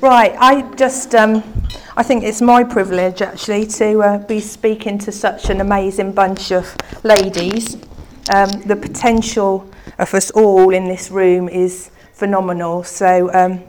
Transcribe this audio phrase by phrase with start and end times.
[0.00, 1.42] Right, I just, um,
[1.94, 6.52] I think it's my privilege actually to uh, be speaking to such an amazing bunch
[6.52, 7.76] of ladies.
[8.32, 13.60] Um, the potential of us all in this room is phenomenal, so um,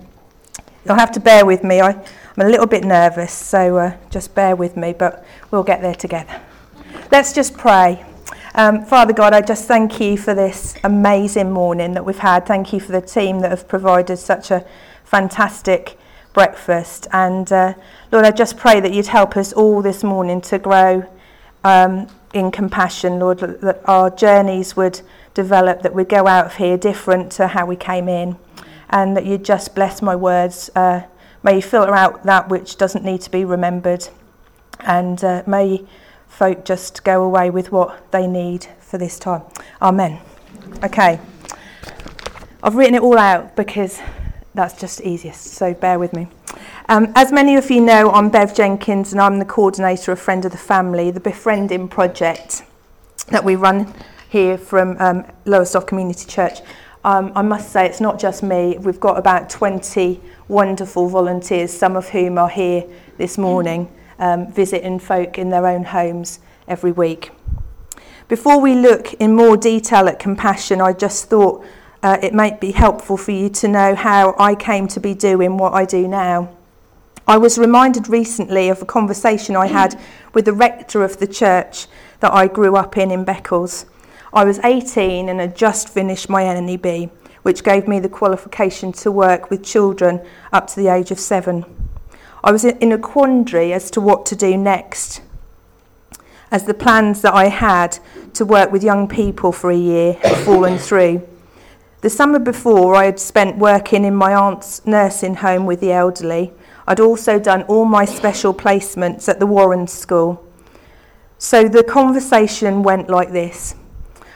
[0.85, 1.81] you'll have to bear with me.
[1.81, 5.81] I, I'm a little bit nervous, so uh, just bear with me, but we'll get
[5.81, 6.39] there together.
[7.11, 8.05] Let's just pray.
[8.55, 12.45] Um, Father God, I just thank you for this amazing morning that we've had.
[12.45, 14.65] Thank you for the team that have provided such a
[15.03, 15.97] fantastic
[16.33, 17.07] breakfast.
[17.11, 17.73] And uh,
[18.11, 21.05] Lord, I just pray that you'd help us all this morning to grow
[21.63, 25.01] um, in compassion, Lord, that our journeys would
[25.33, 28.37] develop, that we'd go out of here different to how we came in,
[28.89, 30.69] and that you'd just bless my words.
[30.75, 31.01] Uh,
[31.43, 34.07] may you filter out that which doesn't need to be remembered,
[34.79, 35.85] and uh, may
[36.27, 39.43] folk just go away with what they need for this time.
[39.81, 40.19] Amen.
[40.83, 41.19] Okay.
[42.63, 43.99] I've written it all out because
[44.53, 46.27] that's just easiest, so bear with me.
[46.89, 50.43] Um, as many of you know, I'm Bev Jenkins and I'm the coordinator of Friend
[50.43, 52.63] of the Family, the befriending project
[53.27, 53.93] that we run
[54.29, 56.59] here from um, Lowestoft Community Church.
[57.03, 58.77] Um, I must say, it's not just me.
[58.77, 62.83] We've got about 20 wonderful volunteers, some of whom are here
[63.17, 67.31] this morning, um, visiting folk in their own homes every week.
[68.27, 71.65] Before we look in more detail at compassion, I just thought
[72.03, 75.57] uh, it might be helpful for you to know how I came to be doing
[75.57, 76.49] what I do now.
[77.27, 79.99] I was reminded recently of a conversation I had
[80.33, 81.87] with the rector of the church
[82.19, 83.85] that I grew up in in Beccles.
[84.33, 87.11] I was 18 and had just finished my NNEB,
[87.43, 91.65] which gave me the qualification to work with children up to the age of seven.
[92.43, 95.21] I was in a quandary as to what to do next,
[96.49, 97.99] as the plans that I had
[98.33, 101.27] to work with young people for a year had fallen through.
[102.01, 106.51] The summer before, I had spent working in my aunt's nursing home with the elderly.
[106.87, 110.43] I'd also done all my special placements at the Warren School.
[111.37, 113.75] So the conversation went like this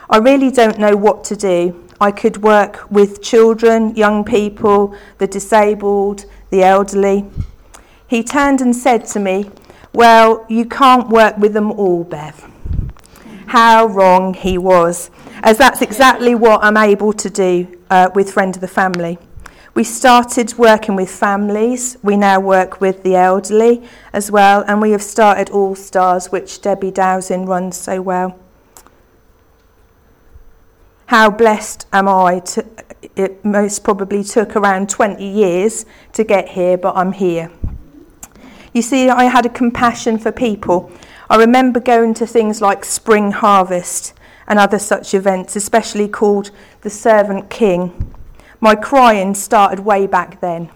[0.07, 1.83] I really don't know what to do.
[1.99, 7.25] I could work with children, young people, the disabled, the elderly.
[8.05, 9.49] He turned and said to me,
[9.91, 12.45] Well, you can't work with them all, Bev.
[13.47, 15.09] How wrong he was
[15.45, 19.19] as that's exactly what I'm able to do uh, with Friend of the Family.
[19.75, 24.89] We started working with families, we now work with the elderly as well, and we
[24.89, 28.39] have started All Stars, which Debbie Dowsing runs so well.
[31.07, 32.39] How blessed am I?
[32.39, 32.65] To,
[33.15, 37.51] it most probably took around 20 years to get here, but I'm here.
[38.73, 40.91] You see, I had a compassion for people.
[41.29, 44.14] I remember going to things like Spring Harvest
[44.47, 46.51] and other such events, especially called
[46.81, 48.13] The Servant King.
[48.59, 50.69] My crying started way back then.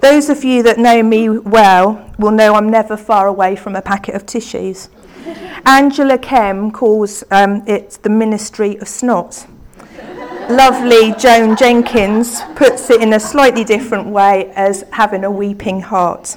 [0.00, 3.82] Those of you that know me well will know I'm never far away from a
[3.82, 4.88] packet of tissues.
[5.64, 9.46] Angela Kem calls um, it the ministry of snot.
[10.50, 16.36] Lovely Joan Jenkins puts it in a slightly different way as having a weeping heart.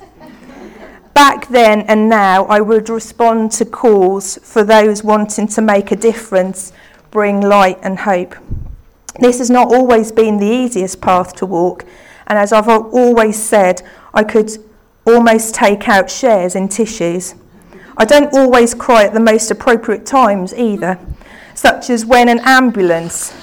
[1.16, 5.96] Back then and now, I would respond to calls for those wanting to make a
[5.96, 6.74] difference,
[7.09, 8.36] bring light and hope.
[9.22, 11.86] This has not always been the easiest path to walk,
[12.28, 13.81] and as I've always said,
[14.14, 14.58] I could
[15.06, 17.34] almost take out shares in tissues.
[17.96, 21.00] I don't always cry at the most appropriate times either,
[21.53, 23.34] such as when an ambulance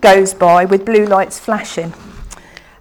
[0.00, 1.94] goes by with blue lights flashing.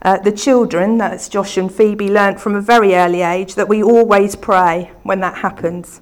[0.04, 3.84] Uh, the children, that's Josh and Phoebe, learnt from a very early age that we
[3.84, 6.02] always pray when that happens,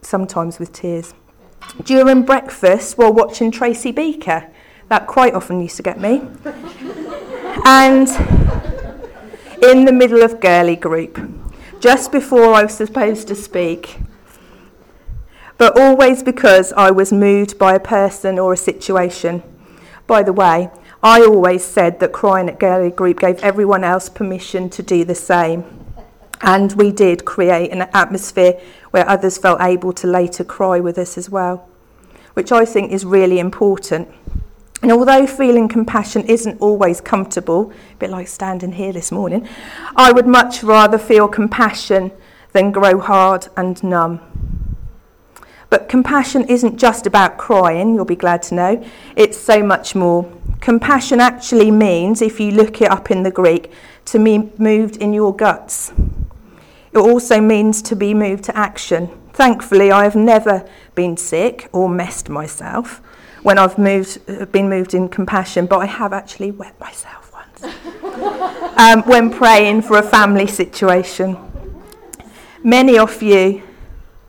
[0.00, 1.12] sometimes with tears.
[1.82, 4.48] During breakfast, while watching Tracy Beaker,
[4.88, 6.22] that quite often used to get me.
[7.66, 8.08] and
[9.60, 11.18] in the middle of girly group,
[11.80, 13.98] just before I was supposed to speak,
[15.56, 19.42] but always because I was moved by a person or a situation.
[20.06, 20.70] By the way,
[21.02, 25.14] I always said that crying at Girly Group gave everyone else permission to do the
[25.14, 25.64] same.
[26.40, 28.60] And we did create an atmosphere
[28.90, 31.68] where others felt able to later cry with us as well,
[32.34, 34.08] which I think is really important.
[34.82, 39.48] And although feeling compassion isn't always comfortable, a bit like standing here this morning,
[39.94, 42.10] I would much rather feel compassion
[42.52, 44.20] than grow hard and numb.
[45.70, 48.84] But compassion isn't just about crying, you'll be glad to know.
[49.16, 50.32] It's so much more.
[50.60, 53.70] Compassion actually means, if you look it up in the Greek,
[54.06, 55.92] to be moved in your guts.
[56.92, 59.08] It also means to be moved to action.
[59.32, 63.00] Thankfully, I have never been sick or messed myself
[63.42, 67.74] when I've moved, been moved in compassion, but I have actually wet myself once.
[68.76, 71.36] um, when praying for a family situation.
[72.64, 73.62] Many of you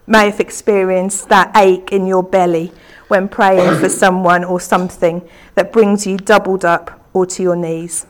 [0.06, 2.72] may have experienced that ache in your belly
[3.10, 8.06] when praying for someone or something that brings you doubled up or to your knees.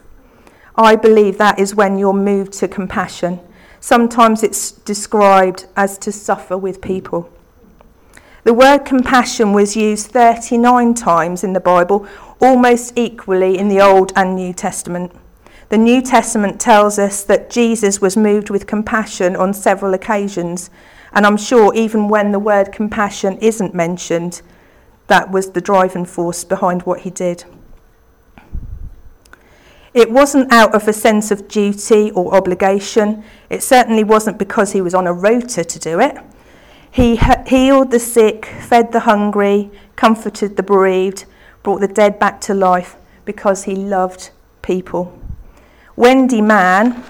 [0.75, 3.40] I believe that is when you're moved to compassion.
[3.80, 7.31] Sometimes it's described as to suffer with people.
[8.44, 12.07] The word compassion was used 39 times in the Bible,
[12.42, 15.12] almost equally in the Old and New Testament.
[15.69, 20.69] The New Testament tells us that Jesus was moved with compassion on several occasions,
[21.13, 24.42] and I'm sure even when the word compassion isn't mentioned,
[25.09, 27.44] that was the driving force behind what he did.
[29.94, 33.23] It wasn't out of a sense of duty or obligation.
[33.50, 36.15] It certainly wasn't because he was on a rota to do it.
[36.91, 41.25] He healed the sick, fed the hungry, comforted the bereaved,
[41.63, 42.95] brought the dead back to life
[43.25, 44.31] because he loved
[44.62, 45.19] people.
[45.95, 47.03] Wendy Mann,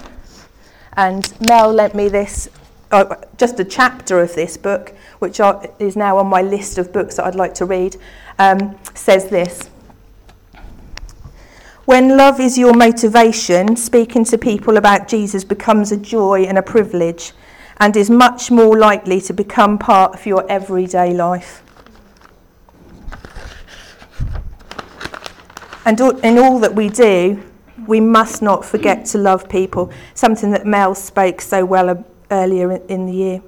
[0.94, 2.48] and Mel lent me this,
[2.90, 6.92] uh, just a chapter of this book, which are, is now on my list of
[6.92, 7.96] books that I'd like to read,
[8.38, 9.68] um, says this.
[11.84, 16.62] When love is your motivation, speaking to people about Jesus becomes a joy and a
[16.62, 17.32] privilege
[17.78, 21.62] and is much more likely to become part of your everyday life.
[25.84, 27.42] And in all that we do,
[27.86, 31.88] we must not forget to love people, something that Mel spoke so well
[32.30, 33.42] earlier in the year.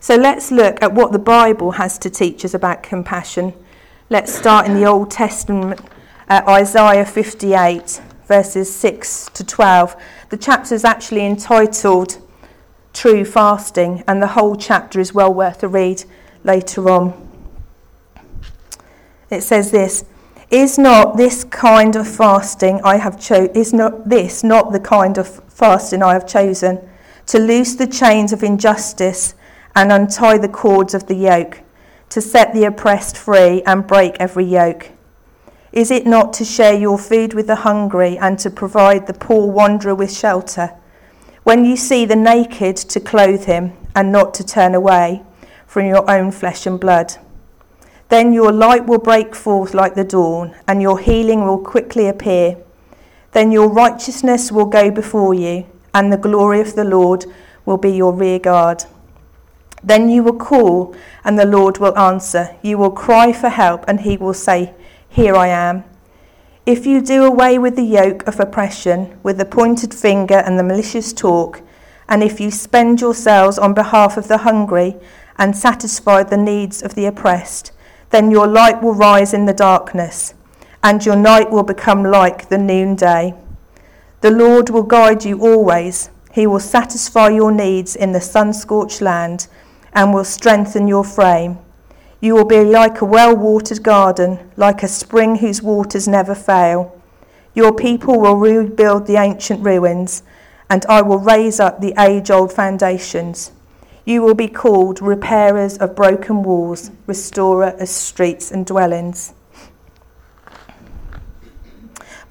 [0.00, 3.52] So let's look at what the Bible has to teach us about compassion.
[4.08, 5.80] Let's start in the Old Testament
[6.30, 9.96] uh, Isaiah 58, verses 6 to 12.
[10.30, 12.18] The chapter is actually entitled
[12.92, 16.04] True Fasting, and the whole chapter is well worth a read
[16.44, 17.28] later on.
[19.28, 20.04] It says this
[20.50, 25.18] Is not this kind of fasting I have chosen, is not this not the kind
[25.18, 26.88] of fasting I have chosen?
[27.30, 29.36] To loose the chains of injustice
[29.76, 31.60] and untie the cords of the yoke,
[32.08, 34.90] to set the oppressed free and break every yoke.
[35.70, 39.46] Is it not to share your food with the hungry and to provide the poor
[39.46, 40.74] wanderer with shelter?
[41.44, 45.22] When you see the naked, to clothe him and not to turn away
[45.68, 47.14] from your own flesh and blood.
[48.08, 52.56] Then your light will break forth like the dawn, and your healing will quickly appear.
[53.30, 57.24] Then your righteousness will go before you, and the glory of the Lord
[57.64, 58.84] will be your rear guard.
[59.82, 60.94] Then you will call,
[61.24, 62.56] and the Lord will answer.
[62.62, 64.74] You will cry for help, and he will say,
[65.08, 65.84] here I am.
[66.66, 70.62] If you do away with the yoke of oppression, with the pointed finger and the
[70.62, 71.62] malicious talk,
[72.08, 74.96] and if you spend yourselves on behalf of the hungry
[75.38, 77.72] and satisfy the needs of the oppressed,
[78.10, 80.34] then your light will rise in the darkness,
[80.82, 83.34] and your night will become like the noonday.
[84.20, 86.10] The Lord will guide you always.
[86.32, 89.46] He will satisfy your needs in the sun scorched land
[89.94, 91.58] and will strengthen your frame.
[92.20, 97.00] You will be like a well watered garden, like a spring whose waters never fail.
[97.54, 100.22] Your people will rebuild the ancient ruins,
[100.68, 103.52] and I will raise up the age old foundations.
[104.04, 109.32] You will be called repairers of broken walls, restorer of streets and dwellings.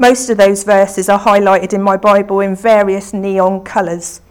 [0.02, 4.22] Most of those verses are highlighted in my Bible in various neon colours,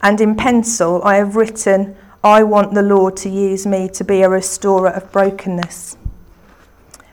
[0.00, 1.94] and in pencil I have written
[2.24, 5.98] I want the Lord to use me to be a restorer of brokenness.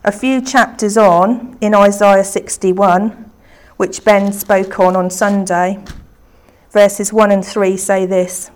[0.05, 3.29] A few chapters on, in Isaiah 61,
[3.75, 5.83] which Ben spoke on on Sunday,
[6.71, 8.49] verses 1 and 3 say this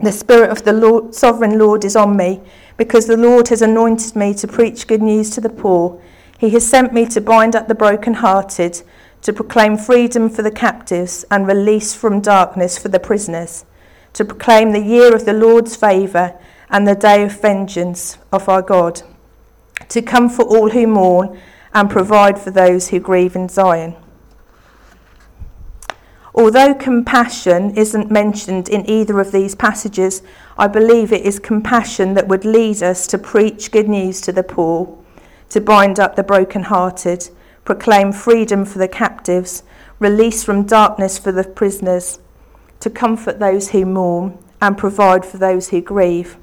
[0.00, 2.40] The Spirit of the Lord, sovereign Lord is on me,
[2.78, 6.00] because the Lord has anointed me to preach good news to the poor.
[6.38, 8.82] He has sent me to bind up the brokenhearted,
[9.22, 13.64] to proclaim freedom for the captives and release from darkness for the prisoners
[14.14, 16.38] to proclaim the year of the Lord's favour
[16.70, 19.02] and the day of vengeance of our God,
[19.88, 21.38] to comfort all who mourn
[21.74, 23.96] and provide for those who grieve in Zion.
[26.34, 30.22] Although compassion isn't mentioned in either of these passages,
[30.56, 34.42] I believe it is compassion that would lead us to preach good news to the
[34.42, 34.98] poor,
[35.54, 37.30] to bind up the broken-hearted,
[37.64, 39.62] proclaim freedom for the captives,
[40.00, 42.18] release from darkness for the prisoners,
[42.80, 46.36] to comfort those who mourn and provide for those who grieve.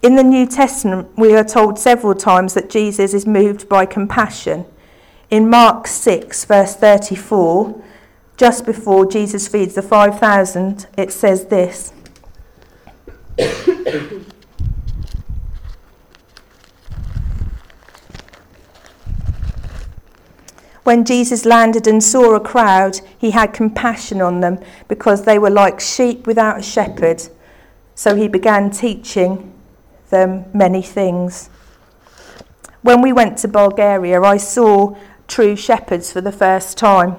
[0.00, 4.64] In the New Testament, we are told several times that Jesus is moved by compassion.
[5.28, 7.82] In Mark 6, verse 34,
[8.38, 11.92] just before Jesus feeds the 5,000, it says this.
[20.86, 25.50] When Jesus landed and saw a crowd, he had compassion on them because they were
[25.50, 27.20] like sheep without a shepherd.
[27.96, 29.52] So he began teaching
[30.10, 31.50] them many things.
[32.82, 37.16] When we went to Bulgaria, I saw true shepherds for the first time,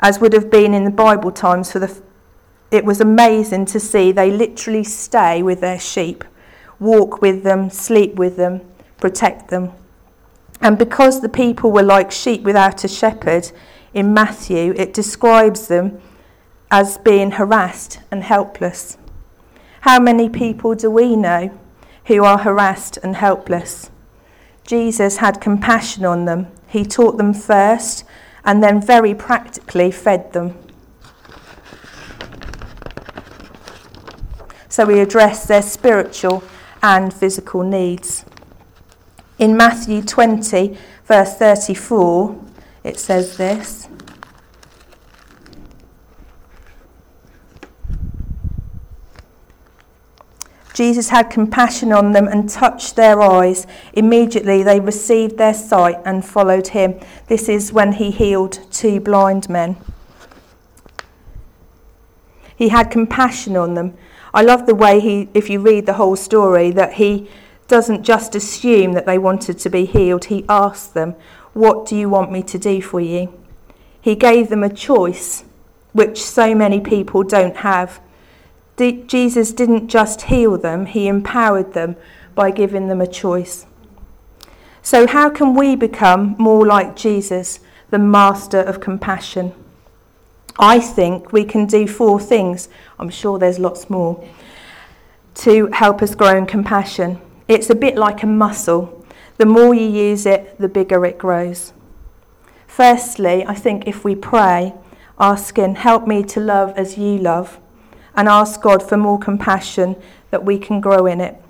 [0.00, 1.94] as would have been in the Bible times for the
[2.70, 6.24] it was amazing to see they literally stay with their sheep,
[6.80, 8.62] walk with them, sleep with them,
[8.96, 9.74] protect them.
[10.60, 13.50] And because the people were like sheep without a shepherd,
[13.94, 16.00] in Matthew it describes them
[16.70, 18.98] as being harassed and helpless.
[19.80, 21.56] How many people do we know
[22.04, 23.90] who are harassed and helpless?
[24.66, 26.48] Jesus had compassion on them.
[26.66, 28.04] He taught them first
[28.44, 30.58] and then very practically fed them.
[34.68, 36.44] So he addressed their spiritual
[36.82, 38.25] and physical needs.
[39.38, 42.42] In Matthew 20, verse 34,
[42.84, 43.88] it says this.
[50.72, 53.66] Jesus had compassion on them and touched their eyes.
[53.94, 57.00] Immediately they received their sight and followed him.
[57.28, 59.78] This is when he healed two blind men.
[62.56, 63.96] He had compassion on them.
[64.34, 67.30] I love the way he, if you read the whole story, that he
[67.68, 70.26] doesn't just assume that they wanted to be healed.
[70.26, 71.14] He asked them,
[71.52, 73.32] What do you want me to do for you?
[74.00, 75.44] He gave them a choice,
[75.92, 78.00] which so many people don't have.
[78.78, 81.96] Jesus didn't just heal them, he empowered them
[82.34, 83.66] by giving them a choice.
[84.82, 87.58] So, how can we become more like Jesus,
[87.90, 89.52] the master of compassion?
[90.58, 92.68] I think we can do four things.
[92.98, 94.24] I'm sure there's lots more
[95.36, 97.20] to help us grow in compassion.
[97.48, 99.04] It's a bit like a muscle.
[99.38, 101.72] The more you use it, the bigger it grows.
[102.66, 104.74] Firstly, I think if we pray,
[105.18, 107.60] asking, Help me to love as you love,
[108.14, 109.96] and ask God for more compassion,
[110.30, 111.40] that we can grow in it.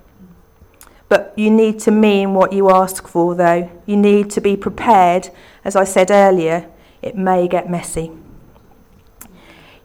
[1.09, 3.69] But you need to mean what you ask for, though.
[3.85, 5.29] You need to be prepared.
[5.63, 6.69] As I said earlier,
[7.01, 8.11] it may get messy.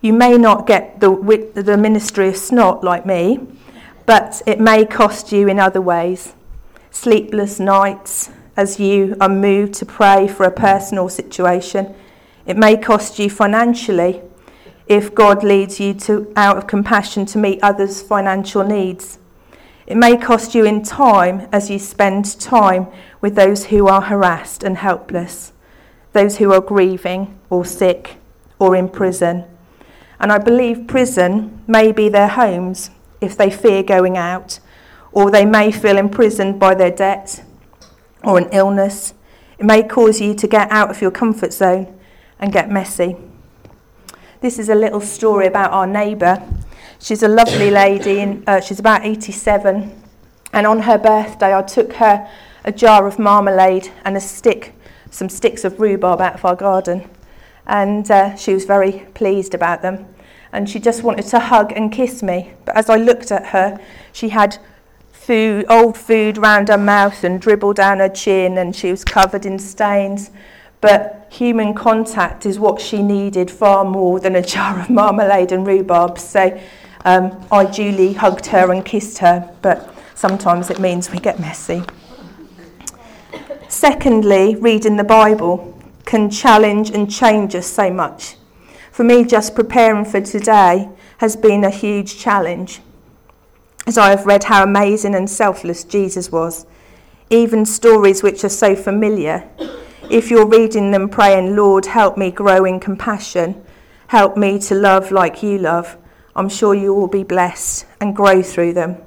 [0.01, 1.11] You may not get the,
[1.55, 3.39] the ministry of snot like me,
[4.13, 6.35] but it may cost you in other ways.
[6.91, 11.95] Sleepless nights as you are moved to pray for a personal situation.
[12.45, 14.21] It may cost you financially
[14.87, 19.19] if God leads you to, out of compassion to meet others' financial needs.
[19.87, 22.89] It may cost you in time as you spend time
[23.23, 25.55] with those who are harassed and helpless,
[26.13, 28.19] those who are grieving or sick
[28.59, 29.47] or in prison
[30.21, 32.91] and I believe prison may be their homes
[33.23, 34.59] if they fear going out,
[35.13, 37.45] or they may feel imprisoned by their debt
[38.25, 39.15] or an illness.
[39.59, 41.99] It may cause you to get out of your comfort zone
[42.39, 43.17] and get messy.
[44.41, 46.43] This is a little story about our neighbour.
[46.99, 50.03] She's a lovely lady, and uh, she's about 87.
[50.53, 52.29] And on her birthday, I took her
[52.65, 54.75] a jar of marmalade and a stick,
[55.11, 57.09] some sticks of rhubarb out of our garden.
[57.67, 60.12] And uh, she was very pleased about them
[60.53, 62.53] and she just wanted to hug and kiss me.
[62.65, 63.81] But as I looked at her,
[64.13, 64.59] she had
[65.11, 69.47] food, old food round her mouth and dribbled down her chin, and she was covered
[69.47, 70.31] in stains.
[70.81, 75.67] But human contact is what she needed far more than a jar of marmalade and
[75.67, 76.19] rhubarb.
[76.19, 76.61] So
[77.05, 81.83] um, I duly hugged her and kissed her, but sometimes it means we get messy.
[83.69, 88.37] Secondly, reading the Bible can challenge and change us so much.
[88.93, 92.81] For me, just preparing for today has been a huge challenge.
[93.87, 96.67] As I have read how amazing and selfless Jesus was,
[97.31, 99.49] even stories which are so familiar,
[100.11, 103.65] if you're reading them praying, Lord, help me grow in compassion,
[104.09, 105.97] help me to love like you love,
[106.37, 108.99] I'm sure you will be blessed and grow through them.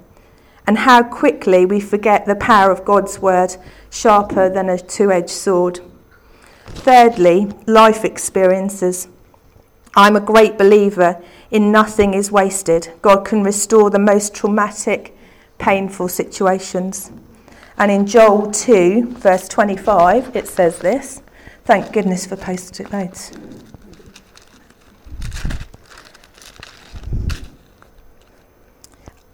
[0.65, 3.55] And how quickly we forget the power of God's word,
[3.91, 5.79] sharper than a two edged sword.
[6.65, 9.09] Thirdly, life experiences.
[9.97, 11.21] I'm a great believer
[11.51, 12.91] in nothing is wasted.
[13.01, 15.15] God can restore the most traumatic,
[15.57, 17.11] painful situations.
[17.77, 21.21] And in Joel 2, verse 25, it says this.
[21.63, 23.31] Thank goodness for post it notes.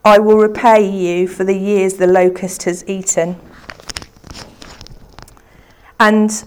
[0.06, 3.40] I will repay you for the years the locust has eaten
[6.00, 6.44] and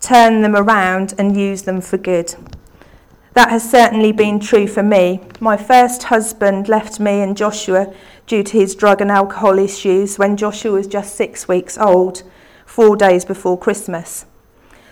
[0.00, 2.34] turn them around and use them for good.
[3.34, 5.22] That has certainly been true for me.
[5.40, 7.92] My first husband left me and Joshua
[8.26, 12.22] due to his drug and alcohol issues when Joshua was just six weeks old,
[12.66, 14.26] four days before Christmas.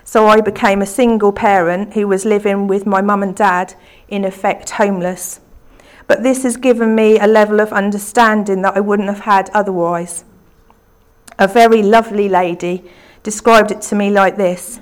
[0.04, 3.74] So I became a single parent who was living with my mum and dad,
[4.08, 5.40] in effect homeless.
[6.06, 10.24] But this has given me a level of understanding that I wouldn't have had otherwise.
[11.38, 12.90] A very lovely lady
[13.22, 14.80] described it to me like this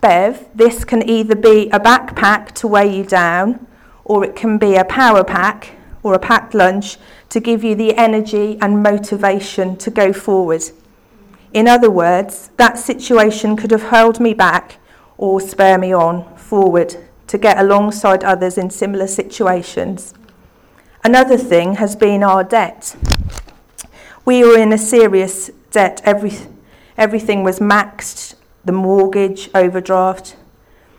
[0.00, 3.66] Bev, this can either be a backpack to weigh you down,
[4.04, 6.96] or it can be a power pack or a packed lunch
[7.28, 10.62] to give you the energy and motivation to go forward.
[11.52, 14.78] In other words, that situation could have hurled me back
[15.18, 20.14] or spur me on forward to get alongside others in similar situations.
[21.04, 22.96] Another thing has been our debt.
[24.24, 26.00] We were in a serious debt.
[26.04, 26.32] Every,
[26.96, 30.36] everything was maxed the mortgage overdraft.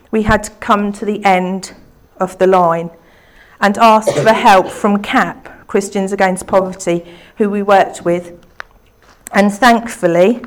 [0.10, 1.74] We had come to the end
[2.18, 2.92] of the line
[3.60, 7.06] and ask for help from CAP, Christians Against Poverty,
[7.38, 8.44] who we worked with,
[9.32, 10.44] and thankfully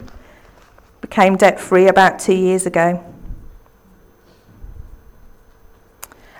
[1.00, 3.02] became debt free about two years ago.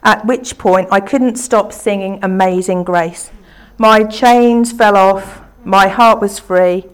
[0.03, 3.31] At which point I couldn't stop singing Amazing Grace.
[3.79, 6.85] My chains fell off, my heart was free,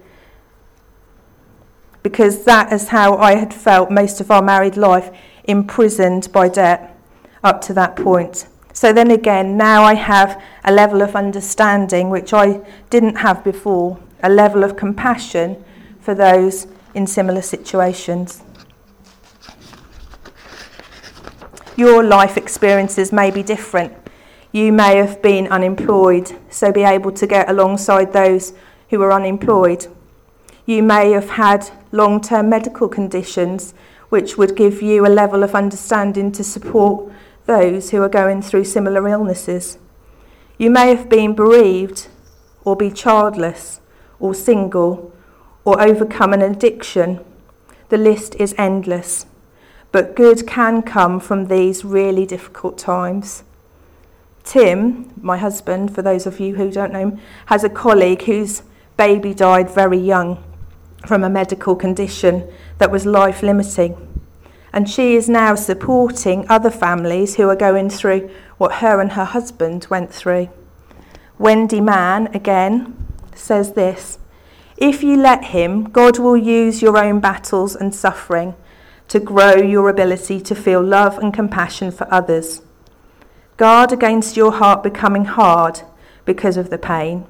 [2.03, 5.11] because that is how I had felt most of our married life,
[5.45, 6.97] imprisoned by debt
[7.43, 8.47] up to that point.
[8.73, 13.99] So then again, now I have a level of understanding which I didn't have before,
[14.23, 15.63] a level of compassion
[16.01, 18.43] for those in similar situations.
[21.77, 23.93] Your life experiences may be different.
[24.53, 28.53] You may have been unemployed, so be able to get alongside those
[28.91, 29.87] who are unemployed.
[30.71, 33.75] You may have had long term medical conditions,
[34.09, 37.13] which would give you a level of understanding to support
[37.45, 39.79] those who are going through similar illnesses.
[40.59, 42.07] You may have been bereaved,
[42.65, 43.81] or be childless,
[44.21, 45.13] or single,
[45.65, 47.19] or overcome an addiction.
[47.89, 49.27] The list is endless.
[49.91, 53.43] But good can come from these really difficult times.
[54.45, 58.63] Tim, my husband, for those of you who don't know him, has a colleague whose
[58.97, 60.45] baby died very young
[61.07, 64.07] from a medical condition that was life limiting.
[64.73, 69.25] And she is now supporting other families who are going through what her and her
[69.25, 70.49] husband went through.
[71.39, 72.95] Wendy Mann, again,
[73.35, 74.19] says this
[74.77, 78.55] If you let Him, God will use your own battles and suffering
[79.09, 82.63] to grow your ability to feel love and compassion for others.
[83.57, 85.83] Guard against your heart becoming hard
[86.25, 87.27] because of the pain.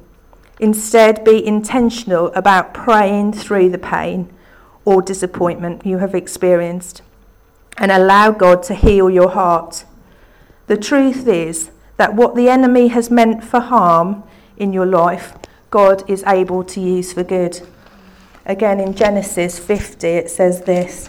[0.61, 4.31] Instead, be intentional about praying through the pain
[4.85, 7.01] or disappointment you have experienced
[7.79, 9.87] and allow God to heal your heart.
[10.67, 14.23] The truth is that what the enemy has meant for harm
[14.59, 15.33] in your life,
[15.71, 17.67] God is able to use for good.
[18.45, 21.09] Again, in Genesis 50, it says this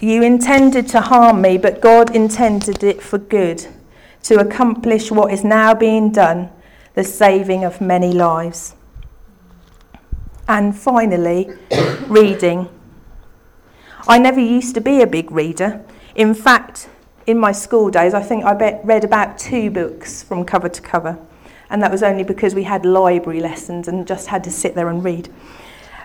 [0.00, 3.68] You intended to harm me, but God intended it for good,
[4.24, 6.50] to accomplish what is now being done
[6.94, 8.74] the saving of many lives.
[10.46, 11.50] And finally,
[12.06, 12.68] reading.
[14.06, 15.82] I never used to be a big reader.
[16.14, 16.88] In fact,
[17.26, 18.52] in my school days, I think I
[18.84, 21.18] read about two books from cover to cover.
[21.70, 24.88] And that was only because we had library lessons and just had to sit there
[24.88, 25.32] and read.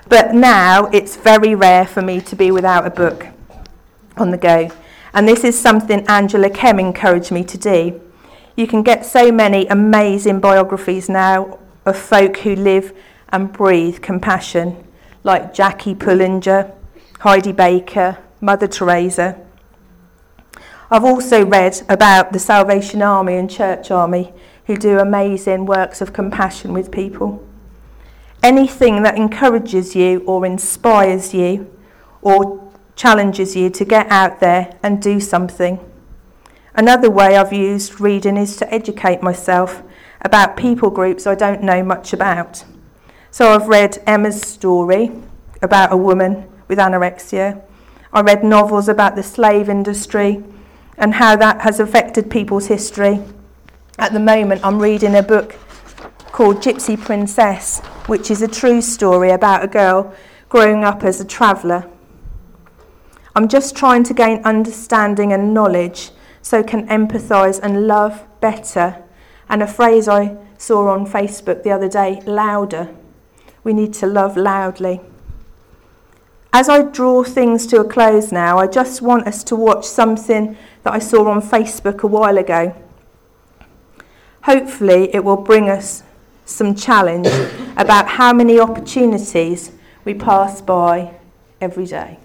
[0.07, 3.27] But now it's very rare for me to be without a book
[4.17, 4.71] on the go.
[5.13, 8.01] And this is something Angela Kem encouraged me to do.
[8.59, 12.93] You can get so many amazing biographies now of folk who live
[13.29, 14.85] and breathe compassion,
[15.23, 16.69] like Jackie Pullinger,
[17.21, 19.39] Heidi Baker, Mother Teresa.
[20.91, 24.33] I've also read about the Salvation Army and Church Army
[24.65, 27.41] who do amazing works of compassion with people.
[28.43, 31.73] Anything that encourages you or inspires you
[32.21, 35.79] or challenges you to get out there and do something.
[36.79, 39.83] Another way I've used reading is to educate myself
[40.21, 42.63] about people groups I don't know much about.
[43.31, 45.11] So I've read Emma's story
[45.61, 47.61] about a woman with anorexia.
[48.13, 50.41] I read novels about the slave industry
[50.97, 53.19] and how that has affected people's history.
[53.97, 55.57] At the moment, I'm reading a book
[56.31, 60.15] called Gypsy Princess, which is a true story about a girl
[60.47, 61.89] growing up as a traveller.
[63.35, 66.11] I'm just trying to gain understanding and knowledge
[66.49, 69.03] so can empathise and love better.
[69.49, 72.89] And a phrase I saw on Facebook the other day louder.
[73.63, 74.99] We need to love loudly.
[76.51, 80.57] As I draw things to a close now, I just want us to watch something
[80.81, 82.75] that I saw on Facebook a while ago.
[84.45, 86.01] Hopefully, it will bring us
[86.45, 87.27] some challenge
[87.77, 89.71] about how many opportunities
[90.03, 91.13] we pass by
[91.61, 92.17] every day.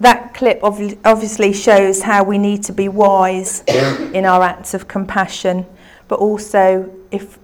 [0.00, 5.66] That clip obviously shows how we need to be wise in our acts of compassion,
[6.08, 7.38] but also if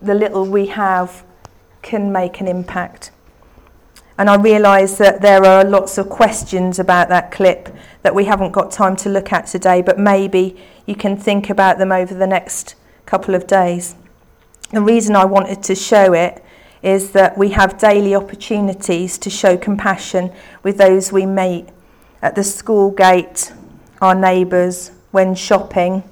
[0.00, 1.24] the little we have
[1.80, 3.10] can make an impact.
[4.18, 8.52] And I realise that there are lots of questions about that clip that we haven't
[8.52, 12.26] got time to look at today, but maybe you can think about them over the
[12.26, 12.74] next
[13.06, 13.94] couple of days.
[14.70, 16.44] The reason I wanted to show it
[16.82, 21.68] is that we have daily opportunities to show compassion with those we meet
[22.22, 23.52] at the school gate,
[24.00, 26.04] our neighbours, when shopping,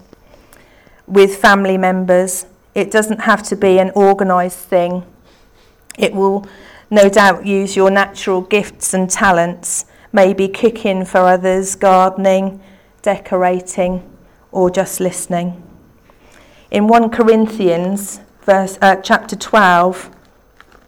[1.06, 2.46] with family members.
[2.74, 5.04] It doesn't have to be an organised thing.
[5.96, 6.46] It will
[6.90, 12.60] no doubt use your natural gifts and talents, maybe cooking for others, gardening,
[13.02, 14.02] decorating,
[14.50, 15.62] or just listening.
[16.70, 20.10] In 1 Corinthians, verse, uh, chapter 12,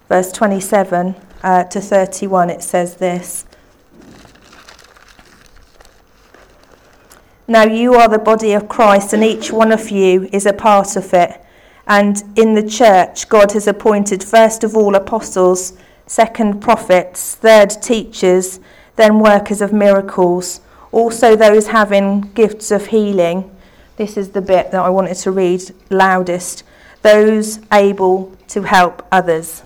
[0.08, 3.44] verse 27 uh, to 31, it says this
[7.48, 10.96] Now you are the body of Christ, and each one of you is a part
[10.96, 11.40] of it.
[11.86, 15.72] And in the church, God has appointed first of all apostles,
[16.06, 18.60] second prophets, third teachers,
[18.96, 20.60] then workers of miracles,
[20.92, 23.50] also those having gifts of healing.
[23.96, 26.62] This is the bit that I wanted to read loudest.
[27.02, 29.62] Those able to help others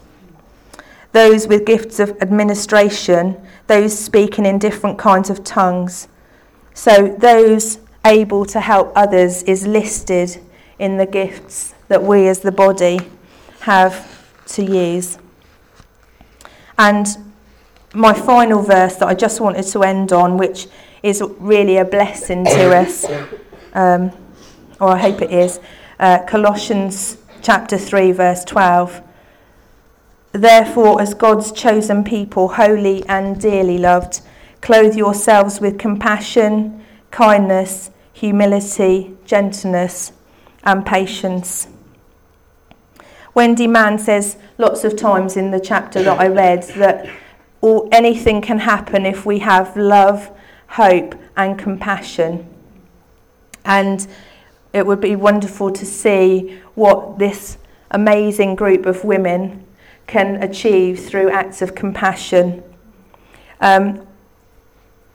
[1.16, 3.34] those with gifts of administration,
[3.68, 6.08] those speaking in different kinds of tongues.
[6.76, 10.42] So, those able to help others is listed
[10.78, 13.00] in the gifts that we as the body
[13.60, 15.16] have to use.
[16.78, 17.06] And
[17.94, 20.68] my final verse that I just wanted to end on, which
[21.02, 23.06] is really a blessing to us,
[23.72, 24.12] um,
[24.78, 25.58] or I hope it is,
[25.98, 29.00] uh, Colossians chapter 3, verse 12.
[30.32, 34.20] Therefore, as God's chosen people, holy and dearly loved,
[34.60, 40.12] clothe yourselves with compassion, kindness, humility, gentleness,
[40.64, 41.68] and patience.
[43.34, 47.08] Wendy Mann says lots of times in the chapter that I read that
[47.60, 50.30] all, anything can happen if we have love,
[50.68, 52.48] hope, and compassion.
[53.64, 54.06] And
[54.72, 57.58] it would be wonderful to see what this
[57.90, 59.66] amazing group of women
[60.06, 62.62] can achieve through acts of compassion.
[63.60, 64.06] Um,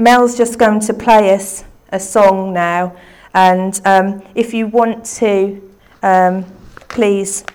[0.01, 2.97] Mel's just going to play us a song now,
[3.35, 5.61] and um, if you want to,
[6.01, 6.43] um,
[6.89, 7.45] please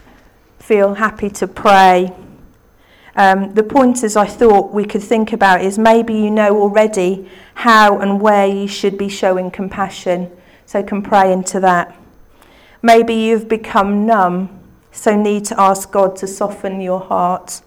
[0.60, 2.12] feel happy to pray.
[3.16, 7.98] Um, the pointers I thought we could think about is maybe you know already how
[7.98, 10.30] and where you should be showing compassion,
[10.66, 11.96] so can pray into that.
[12.80, 14.56] Maybe you've become numb
[14.92, 17.60] so need to ask God to soften your heart.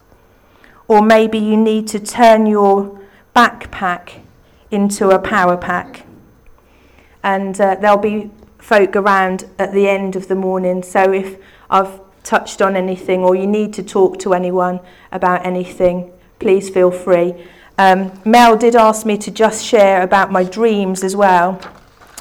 [0.88, 2.98] Or maybe you need to turn your
[3.36, 4.22] backpack
[4.71, 6.05] into a power pack.
[7.23, 10.84] And uh, there'll be folk around at the end of the morning.
[10.84, 11.38] So if
[11.69, 14.79] I've touched on anything or you need to talk to anyone
[15.12, 17.34] about anything, please feel free.
[17.77, 21.60] Um, Mel did ask me to just share about my dreams as well.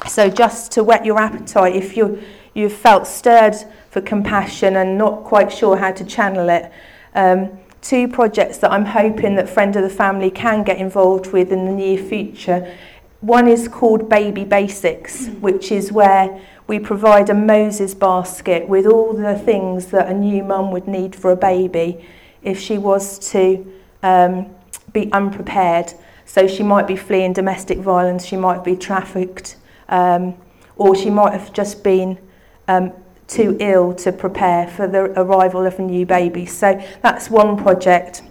[0.07, 3.55] So just to whet your appetite, if you you've felt stirred
[3.89, 6.71] for compassion and not quite sure how to channel it.
[7.13, 11.51] Um, two projects that I'm hoping that Friend of the Family can get involved with
[11.51, 12.75] in the near future.
[13.21, 19.13] One is called Baby Basics, which is where we provide a Moses basket with all
[19.13, 22.05] the things that a new mum would need for a baby
[22.43, 23.65] if she was to
[24.03, 24.55] um,
[24.93, 25.93] be unprepared.
[26.25, 29.57] So she might be fleeing domestic violence, she might be trafficked,
[29.89, 30.35] um,
[30.75, 32.19] or she might have just been
[32.67, 32.93] um,
[33.29, 36.45] too ill to prepare for the arrival of a new baby.
[36.45, 38.23] So that's one project.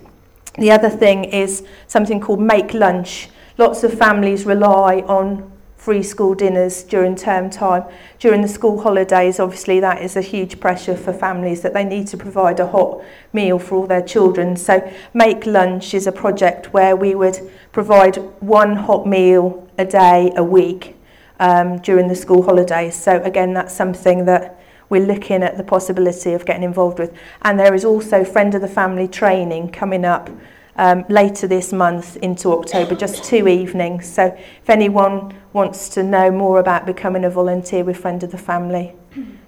[0.58, 3.28] The other thing is something called Make Lunch.
[3.56, 7.84] Lots of families rely on free school dinners during term time.
[8.18, 12.08] During the school holidays, obviously, that is a huge pressure for families that they need
[12.08, 14.56] to provide a hot meal for all their children.
[14.56, 17.38] So, Make Lunch is a project where we would
[17.70, 20.96] provide one hot meal a day a week
[21.38, 22.96] um, during the school holidays.
[22.96, 24.57] So, again, that's something that
[24.88, 27.12] we're looking at the possibility of getting involved with.
[27.42, 30.30] And there is also Friend of the Family training coming up
[30.76, 34.06] um, later this month into October, just two evenings.
[34.06, 38.38] So if anyone wants to know more about becoming a volunteer with Friend of the
[38.38, 38.94] Family,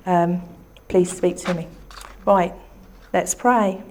[0.07, 0.43] um,
[0.89, 1.69] please speak to me.
[2.27, 2.53] Right,
[3.13, 3.83] let's pray.